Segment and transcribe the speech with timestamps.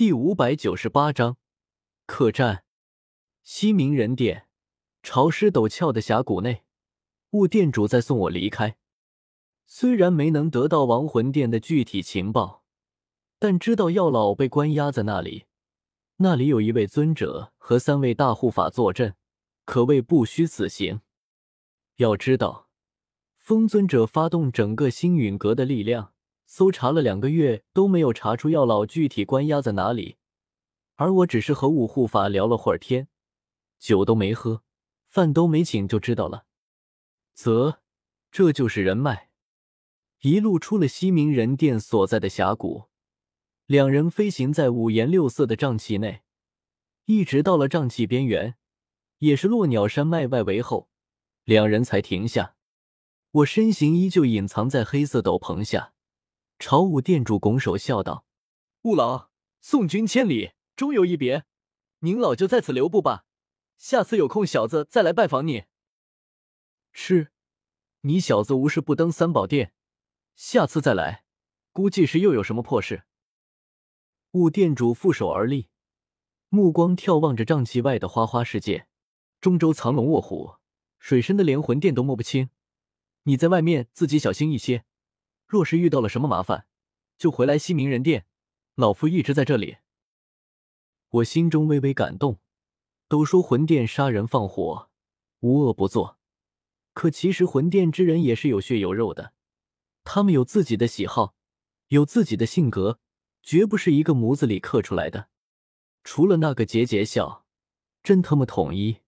[0.00, 1.36] 第五百九十八章
[2.06, 2.64] 客栈。
[3.42, 4.46] 西明人殿，
[5.02, 6.64] 潮湿陡峭的峡谷内，
[7.32, 8.78] 雾店主在送我离开。
[9.66, 12.64] 虽然没能得到亡魂殿的具体情报，
[13.38, 15.44] 但知道药老被关押在那里，
[16.16, 19.14] 那里有一位尊者和三位大护法坐镇，
[19.66, 21.02] 可谓不虚此行。
[21.96, 22.70] 要知道，
[23.36, 26.14] 风尊者发动整个星陨阁的力量。
[26.52, 30.16] 搜查了两个月都没有查出药老具体关押在哪里，
[30.96, 33.06] 而我只是和五护法聊了会儿天，
[33.78, 34.64] 酒都没喝，
[35.06, 36.46] 饭都没请就知道了。
[37.36, 37.78] 啧，
[38.32, 39.30] 这就是人脉。
[40.22, 42.86] 一路出了西明人殿所在的峡谷，
[43.66, 46.22] 两人飞行在五颜六色的瘴气内，
[47.04, 48.56] 一直到了瘴气边缘，
[49.18, 50.90] 也是落鸟山脉外围后，
[51.44, 52.56] 两人才停下。
[53.30, 55.92] 我身形依旧隐藏在黑色斗篷下。
[56.60, 58.26] 朝武店主拱手笑道
[58.84, 59.30] ：“雾老，
[59.62, 61.46] 送君千里，终有一别。
[62.00, 63.24] 您老就在此留步吧，
[63.78, 65.64] 下次有空小子再来拜访你。”
[66.92, 67.32] 是，
[68.02, 69.72] 你小子无事不登三宝殿，
[70.36, 71.24] 下次再来，
[71.72, 73.04] 估计是又有什么破事。
[74.32, 75.70] 雾店主负手而立，
[76.50, 78.86] 目光眺望着瘴气外的花花世界。
[79.40, 80.56] 中州藏龙卧虎，
[80.98, 82.50] 水深的连魂殿都摸不清，
[83.22, 84.84] 你在外面自己小心一些。
[85.50, 86.68] 若是遇到了什么麻烦，
[87.18, 88.24] 就回来西明人殿，
[88.76, 89.78] 老夫一直在这里。
[91.08, 92.38] 我心中微微感动。
[93.08, 94.88] 都说魂殿杀人放火，
[95.40, 96.16] 无恶不作，
[96.92, 99.32] 可其实魂殿之人也是有血有肉的，
[100.04, 101.34] 他们有自己的喜好，
[101.88, 103.00] 有自己的性格，
[103.42, 105.28] 绝不是一个模子里刻出来的。
[106.04, 107.44] 除了那个桀桀笑，
[108.04, 108.98] 真他妈统一，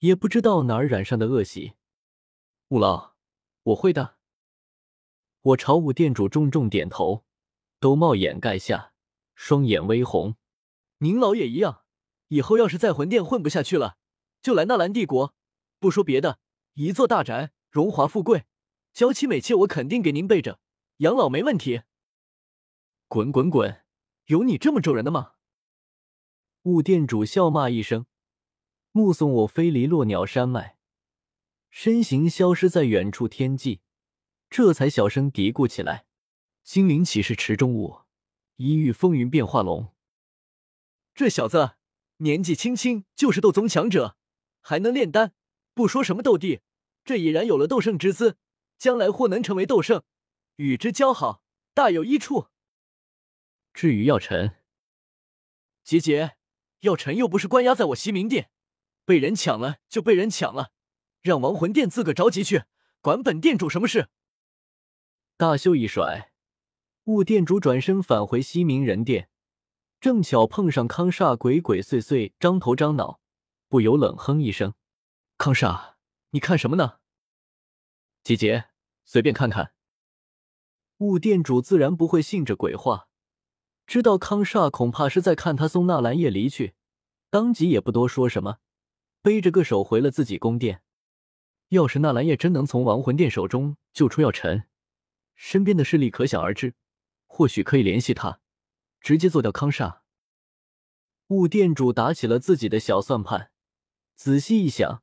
[0.00, 1.74] 也不知道哪儿染上的恶习。
[2.70, 3.14] 五老，
[3.62, 4.15] 我会的。
[5.46, 7.24] 我朝武店主重重点头，
[7.78, 8.92] 兜帽掩盖下，
[9.36, 10.34] 双眼微红。
[10.98, 11.84] 您老也一样，
[12.28, 13.96] 以后要是在魂殿混不下去了，
[14.42, 15.36] 就来纳兰帝国。
[15.78, 16.40] 不说别的，
[16.74, 18.46] 一座大宅，荣华富贵，
[18.92, 20.58] 娇妻美妾，我肯定给您备着，
[20.96, 21.82] 养老没问题。
[23.06, 23.84] 滚滚滚！
[24.24, 25.34] 有你这么咒人的吗？
[26.62, 28.06] 雾店主笑骂一声，
[28.90, 30.76] 目送我飞离落鸟山脉，
[31.70, 33.82] 身形消失在远处天际。
[34.58, 36.06] 这才小声嘀咕起来
[36.64, 38.04] ：“精灵岂是池中物，
[38.56, 39.92] 一遇风云变化龙。
[41.14, 41.72] 这小子
[42.16, 44.16] 年纪轻轻就是斗宗强者，
[44.62, 45.34] 还能炼丹。
[45.74, 46.62] 不说什么斗帝，
[47.04, 48.38] 这已然有了斗圣之姿，
[48.78, 50.02] 将来或能成为斗圣，
[50.54, 51.42] 与之交好，
[51.74, 52.46] 大有益处。
[53.74, 54.56] 至于药尘，
[55.84, 56.36] 姐姐，
[56.80, 58.48] 药尘又不是关押在我西冥殿，
[59.04, 60.70] 被人抢了就被人抢了，
[61.20, 62.62] 让亡魂殿自个着急去，
[63.02, 64.08] 管本店主什么事？”
[65.38, 66.32] 大袖一甩，
[67.04, 69.28] 雾店主转身返回西明人殿，
[70.00, 73.20] 正巧碰上康煞鬼鬼祟祟张头张脑，
[73.68, 74.72] 不由冷哼一声
[75.36, 75.96] ：“康煞，
[76.30, 77.00] 你看什么呢？”
[78.24, 78.68] 姐姐，
[79.04, 79.74] 随便看看。
[81.00, 83.08] 雾店主自然不会信这鬼话，
[83.86, 86.72] 知道康煞恐怕是在看他送纳兰叶离去，
[87.28, 88.60] 当即也不多说什么，
[89.20, 90.80] 背着个手回了自己宫殿。
[91.68, 94.66] 要是纳兰叶真能从亡魂殿手中救出药尘，
[95.36, 96.74] 身边的势力可想而知，
[97.26, 98.40] 或许可以联系他，
[99.00, 100.00] 直接做掉康煞。
[101.28, 103.50] 雾店主打起了自己的小算盘，
[104.16, 105.02] 仔细一想，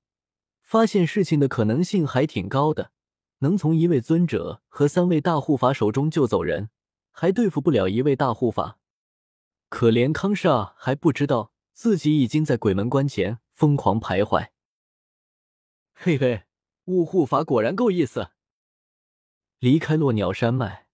[0.61, 2.91] 发现事情的可能性还挺高的。
[3.39, 6.69] 能从一位尊者和三位大护法手中救走人，
[7.11, 8.79] 还对付不了一位大护法。
[9.67, 14.49] 可怜康煞还不知道自己已经在鬼门关前疯狂徘徊。
[15.93, 16.43] 嘿嘿，
[16.85, 18.31] 雾护法果然够意思。
[19.63, 20.87] 离开落鸟山脉，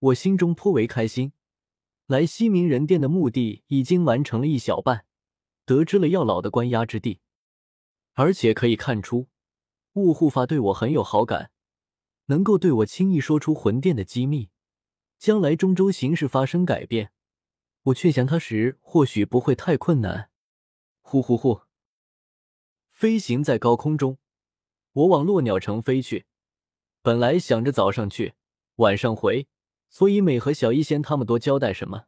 [0.00, 1.34] 我心中颇为开心。
[2.08, 5.06] 来西冥人殿的目的已经完成了一小半，
[5.64, 7.20] 得知了药老的关押之地，
[8.14, 9.28] 而且可以看出，
[9.92, 11.52] 雾护法对我很有好感，
[12.26, 14.50] 能够对我轻易说出魂殿的机密，
[15.16, 17.12] 将来中州形势发生改变，
[17.84, 20.28] 我劝降他时或许不会太困难。
[21.02, 21.60] 呼呼呼，
[22.90, 24.18] 飞行在高空中，
[24.90, 26.26] 我往落鸟城飞去。
[27.08, 28.34] 本来想着早上去，
[28.74, 29.48] 晚上回，
[29.88, 32.04] 所以没和小医仙他们多交代什么。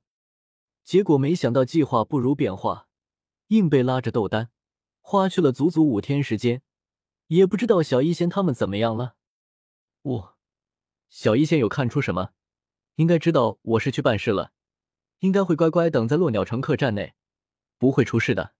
[0.85, 2.87] 结果没想到计划不如变化，
[3.47, 4.51] 硬被拉着斗丹，
[5.01, 6.61] 花去了足足五天时间。
[7.29, 9.15] 也不知道小医仙他们怎么样了。
[10.03, 10.37] 我，
[11.09, 12.33] 小医仙有看出什么？
[12.97, 14.53] 应该知道我是去办事了，
[15.21, 17.15] 应该会乖乖等在落鸟城客栈内，
[17.79, 18.53] 不会出事的。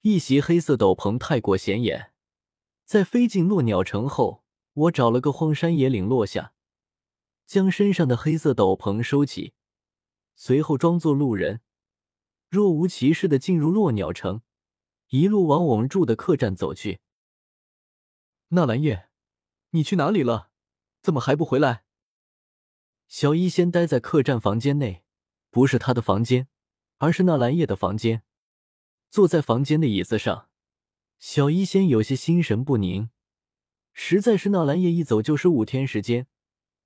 [0.00, 2.14] 一袭黑色斗篷太过显眼，
[2.86, 4.39] 在飞进落鸟城后。
[4.72, 6.52] 我找了个荒山野岭落下，
[7.46, 9.54] 将身上的黑色斗篷收起，
[10.36, 11.60] 随后装作路人，
[12.48, 14.42] 若无其事的进入落鸟城，
[15.08, 17.00] 一路往我们住的客栈走去。
[18.48, 19.08] 纳兰叶，
[19.70, 20.50] 你去哪里了？
[21.02, 21.84] 怎么还不回来？
[23.08, 25.02] 小医仙待在客栈房间内，
[25.50, 26.48] 不是他的房间，
[26.98, 28.22] 而是纳兰叶的房间。
[29.10, 30.48] 坐在房间的椅子上，
[31.18, 33.10] 小医仙有些心神不宁。
[34.02, 36.26] 实在是纳兰叶一走就是五天时间，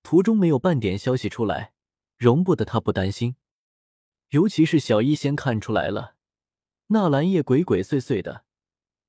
[0.03, 1.73] 途中没有半点消息出来，
[2.17, 3.37] 容不得他不担心。
[4.31, 6.17] 尤其是小医仙看出来了，
[6.89, 8.45] 纳兰叶鬼鬼祟祟的，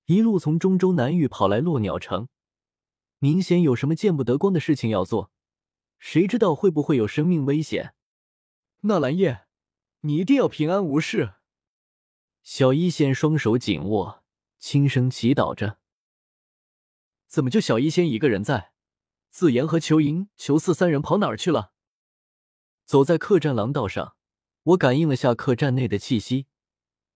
[0.05, 2.27] 一路从中州南域跑来落鸟城，
[3.17, 5.31] 明显有什么见不得光的事情要做。
[5.97, 7.95] 谁知道会不会有生命危险？
[8.81, 9.47] 纳兰叶，
[10.01, 11.33] 你一定要平安无事。
[12.43, 14.23] 小医仙双手紧握，
[14.59, 15.79] 轻声祈祷着。
[17.35, 18.71] 怎么就小医仙一个人在？
[19.29, 21.73] 紫言和裘莹、裘四三人跑哪儿去了？
[22.85, 24.15] 走在客栈廊道上，
[24.63, 26.47] 我感应了下客栈内的气息，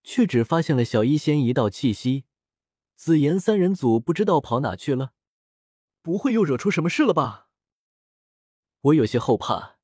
[0.02, 2.26] 却只发现了小医仙一道气息。
[2.96, 5.14] 紫妍三人组不知道跑哪去了，
[6.02, 7.48] 不会又惹出什么事了吧？
[8.82, 9.78] 我有些后怕，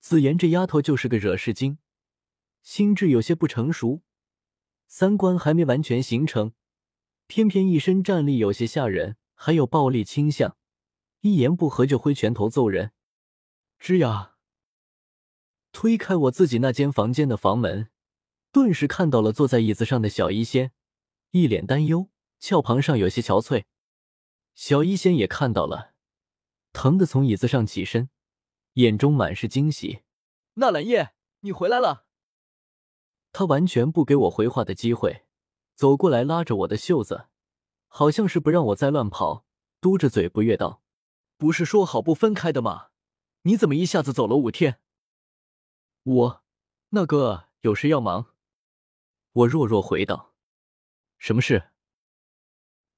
[0.00, 1.78] 紫妍这丫头就是个惹事精，
[2.60, 4.02] 心智有些不成熟，
[4.88, 6.54] 三观还没完全形成，
[7.28, 10.56] 偏偏一身战力有些吓人，还有暴力倾向，
[11.20, 12.90] 一言不合就挥拳头揍人。
[13.78, 14.32] 吱呀！
[15.70, 17.90] 推开我自己那间房间的房门，
[18.50, 20.72] 顿时看到了坐在椅子上的小医仙，
[21.32, 22.08] 一脸担忧，
[22.40, 23.64] 俏庞上有些憔悴。
[24.54, 25.92] 小医仙也看到了，
[26.72, 28.08] 疼的从椅子上起身。
[28.74, 30.02] 眼中满是惊喜，
[30.54, 32.06] 纳兰叶，你回来了。
[33.32, 35.26] 他完全不给我回话的机会，
[35.74, 37.28] 走过来拉着我的袖子，
[37.88, 39.44] 好像是不让我再乱跑，
[39.80, 40.82] 嘟着嘴不悦道
[41.38, 42.88] ：“不是说好不分开的吗？
[43.42, 44.80] 你怎么一下子走了五天？”
[46.04, 46.44] 我
[46.90, 48.26] 那个有事要忙。
[49.32, 50.34] 我弱弱回道
[51.18, 51.70] ：“什么事？”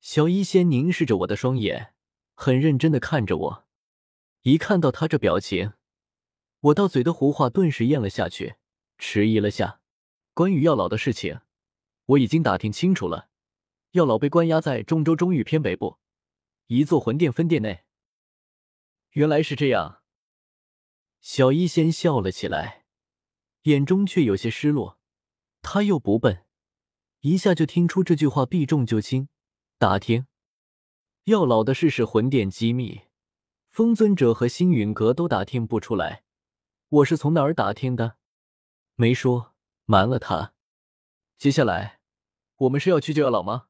[0.00, 1.94] 小医仙凝视着我的双眼，
[2.34, 3.64] 很认真的看着我。
[4.42, 5.72] 一看到他这表情，
[6.60, 8.56] 我到嘴的胡话顿时咽了下去，
[8.96, 9.80] 迟疑了下。
[10.34, 11.40] 关于药老的事情，
[12.06, 13.28] 我已经打听清楚了。
[13.92, 15.98] 药老被关押在中州中域偏北部
[16.66, 17.84] 一座魂殿分殿内。
[19.12, 20.02] 原来是这样，
[21.20, 22.84] 小医仙笑了起来，
[23.62, 24.98] 眼中却有些失落。
[25.62, 26.44] 他又不笨，
[27.20, 29.28] 一下就听出这句话避重就轻。
[29.78, 30.26] 打听
[31.24, 33.02] 药老的事是魂殿机密。
[33.70, 36.24] 风尊者和星陨阁都打听不出来，
[36.88, 38.16] 我是从哪儿打听的？
[38.96, 39.54] 没说，
[39.84, 40.54] 瞒了他。
[41.36, 42.00] 接下来，
[42.56, 43.68] 我们是要去救药老吗？